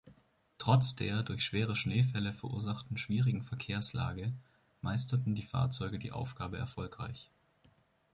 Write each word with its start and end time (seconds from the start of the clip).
Trotz 0.57 0.95
der 0.95 1.21
durch 1.21 1.45
schwere 1.45 1.75
Schneefälle 1.75 2.33
verursachten 2.33 2.97
schwierigen 2.97 3.43
Verkehrslage 3.43 4.33
meisterten 4.81 5.35
die 5.35 5.43
Fahrzeuge 5.43 5.99
die 5.99 6.11
Aufgabe 6.11 6.57
erfolgreich. 6.57 7.29